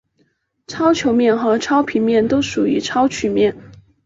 [0.65, 3.55] 超球面和超平面都属于超曲面。